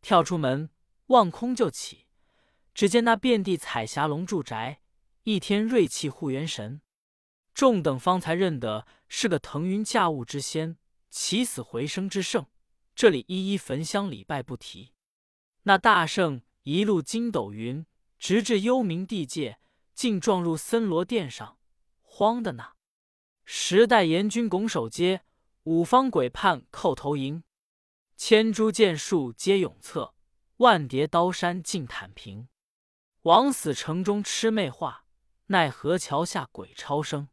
[0.00, 0.70] 跳出门，
[1.06, 2.06] 望空就起，
[2.72, 4.80] 只见那遍地彩霞龙住宅。
[5.24, 6.82] 一天瑞气护元神，
[7.54, 10.76] 众等方才认得是个腾云驾雾之仙，
[11.10, 12.46] 起死回生之圣。
[12.94, 14.92] 这里一一焚香礼拜不提。
[15.62, 17.86] 那大圣一路筋斗云，
[18.18, 19.60] 直至幽冥地界，
[19.94, 21.56] 竟撞入森罗殿上，
[22.00, 22.74] 慌的那
[23.44, 25.22] 十代阎君拱手接，
[25.64, 27.44] 五方鬼判叩头迎，
[28.16, 30.12] 千株剑树皆永策，
[30.56, 32.48] 万叠刀山尽坦平。
[33.22, 35.06] 枉死城中魑魅化。
[35.46, 37.28] 奈何桥下鬼超生？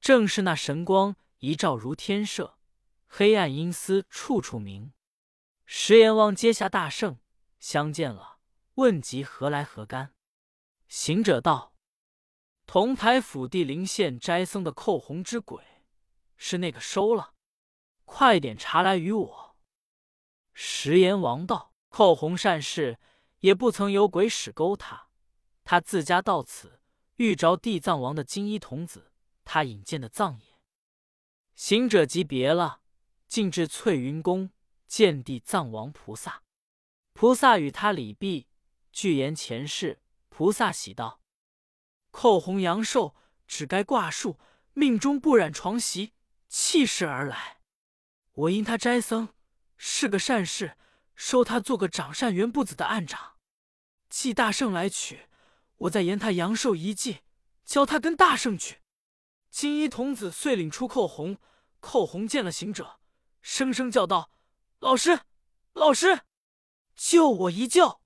[0.00, 2.56] 正是那神光一照如天射，
[3.06, 4.94] 黑暗阴司处处明。
[5.66, 7.18] 石阎王阶下大圣
[7.58, 8.38] 相见了，
[8.76, 10.14] 问及何来何干？
[10.88, 11.74] 行者道
[12.66, 15.62] ：“同台府地灵县斋僧的寇洪之鬼，
[16.36, 17.34] 是那个收了，
[18.12, 19.56] 快点查来与我。”
[20.52, 22.98] 石阎王道：“寇洪善事，
[23.38, 25.06] 也不曾有鬼使勾他，
[25.62, 26.80] 他自家到此。”
[27.16, 29.12] 遇着地藏王的金衣童子，
[29.44, 30.58] 他引荐的藏也。
[31.54, 32.80] 行者即别了，
[33.28, 34.50] 进至翠云宫，
[34.86, 36.42] 见地藏王菩萨。
[37.12, 38.48] 菩萨与他礼毕，
[38.90, 40.02] 具言前世。
[40.30, 41.20] 菩萨喜道
[42.10, 43.14] ：“寇洪阳寿
[43.46, 44.38] 只该挂树，
[44.72, 46.14] 命中不染床席，
[46.48, 47.59] 弃世而来。
[48.40, 49.28] 我因他斋僧，
[49.76, 50.78] 是个善事，
[51.14, 53.36] 收他做个掌善缘不子的案长。
[54.08, 55.26] 祭大圣来取，
[55.76, 57.20] 我再言他阳寿一祭，
[57.66, 58.80] 教他跟大圣去。
[59.50, 61.36] 金衣童子遂领出寇红，
[61.80, 63.00] 寇红见了行者，
[63.42, 64.30] 声声叫道
[64.80, 65.20] ：“老师，
[65.74, 66.22] 老师，
[66.94, 68.00] 救我一救！”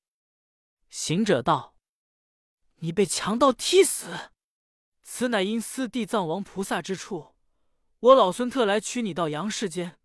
[0.91, 1.76] 行者道
[2.80, 4.32] ：“你被强盗踢死，
[5.05, 7.37] 此乃阴司地藏王菩萨之处。
[8.01, 9.97] 我老孙特来取你到阳世间，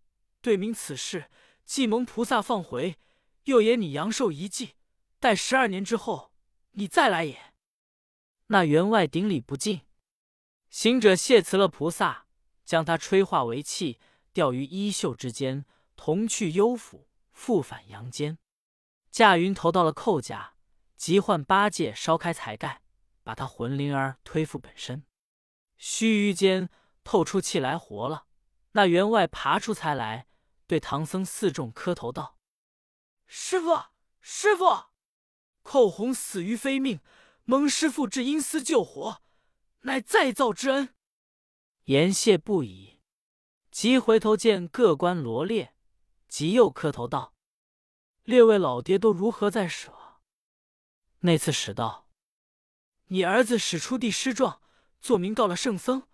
[0.42, 1.30] 对明此事，
[1.66, 2.98] 既蒙菩萨放回，
[3.44, 4.76] 又延你阳寿一祭，
[5.20, 6.32] 待十二年之后，
[6.72, 7.54] 你再来也。”
[8.48, 9.82] 那员外顶礼不敬。
[10.70, 12.26] 行者谢辞了菩萨，
[12.64, 14.00] 将他吹化为气，
[14.34, 15.66] 吊于衣袖之间，
[15.96, 18.38] 同去幽府，复返阳间。
[19.12, 20.54] 驾云投到了寇家。
[20.96, 22.82] 急唤八戒烧开财盖，
[23.24, 25.06] 把他魂灵儿推复本身。
[25.78, 26.70] 须臾间
[27.06, 28.26] 透出气来，活了。
[28.74, 30.28] 那员外爬出财来，
[30.70, 32.38] 对唐僧四众磕头道
[33.26, 33.86] ：“师傅，
[34.22, 34.92] 师傅，
[35.64, 37.00] 寇洪死于非命，
[37.46, 39.24] 蒙师傅至阴司救活，
[39.80, 40.94] 乃再造之恩。”
[41.86, 43.00] 言谢不已，
[43.72, 45.74] 即回头见各官罗列，
[46.28, 47.34] 即又磕头道
[48.22, 50.22] ：“列位老爹都如何在舍？”
[51.22, 52.12] 那次使道
[53.10, 54.62] ：“你儿子使出地师状，
[55.02, 56.08] 作名告了圣僧，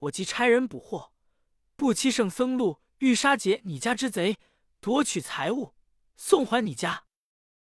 [0.00, 1.12] 我即差人捕获。
[1.76, 4.38] 不期圣僧路欲杀劫你家之贼，
[4.78, 5.74] 夺取财物，
[6.16, 7.04] 送还你家。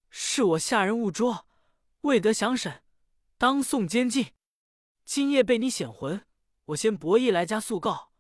[0.08, 1.46] 是我下人误捉，
[2.02, 2.84] 未得详审，
[3.36, 4.32] 当送监禁。
[5.04, 6.24] 今夜被你显魂，
[6.66, 8.12] 我先博弈来家诉告。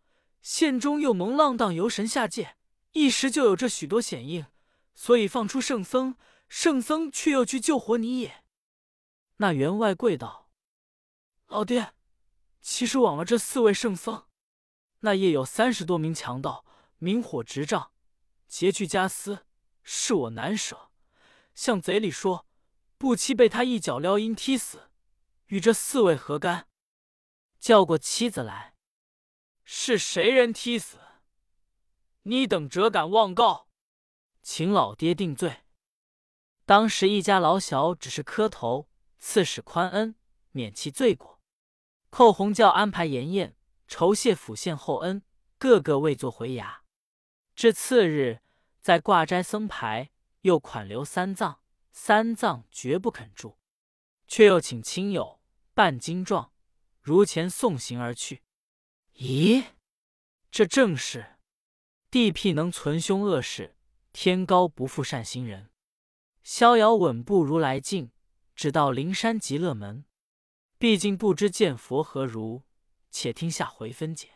[0.42, 2.56] 县中又蒙浪荡游神下界，
[2.90, 4.46] 一时就有这许多显应，
[4.92, 6.16] 所以放出圣僧。
[6.48, 8.44] 圣僧却又去救活你也。”
[9.38, 10.50] 那员外跪道
[11.46, 11.94] ：“老爹，
[12.60, 14.26] 其实枉了这四位圣僧。
[15.00, 16.64] 那夜有三十多名强盗，
[17.04, 17.90] 明火执仗，
[18.48, 19.44] 劫去家私，
[19.82, 20.90] 是我难舍。
[21.54, 22.46] 向贼里说，
[22.96, 24.90] 不期被他一脚撩阴踢死，
[25.48, 26.66] 与这四位何干？
[27.60, 28.74] 叫过妻子来，
[29.64, 30.98] 是谁人踢死？
[32.22, 33.68] 你等辄敢妄告，
[34.42, 35.64] 请老爹定罪。
[36.64, 38.88] 当时一家老小只是磕头。”
[39.26, 40.16] 赐使宽恩，
[40.50, 41.40] 免其罪过。
[42.10, 43.56] 寇洪教安排筵宴，
[43.88, 45.22] 酬谢府县厚恩，
[45.58, 46.83] 个个未作回衙。
[47.54, 48.40] 至次日，
[48.80, 50.10] 在挂斋僧牌，
[50.42, 51.60] 又款留三藏，
[51.92, 53.58] 三藏绝不肯住，
[54.26, 55.40] 却又请亲友
[55.72, 56.52] 办经状，
[57.00, 58.42] 如前送行而去。
[59.16, 59.64] 咦，
[60.50, 61.38] 这正是
[62.10, 63.76] 地僻能存凶恶事，
[64.12, 65.70] 天高不负善心人。
[66.42, 68.10] 逍遥稳步如来境。
[68.56, 70.04] 只到灵山极乐门，
[70.78, 72.62] 毕竟不知见佛何如，
[73.10, 74.33] 且听下回分解。